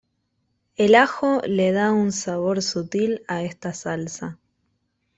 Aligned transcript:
El 0.77 0.95
ajo 0.95 1.41
le 1.45 1.71
da 1.73 1.91
un 1.91 2.11
sabor 2.11 2.63
sutil 2.63 3.21
a 3.27 3.43
esta 3.43 3.71
salsa. 3.71 4.39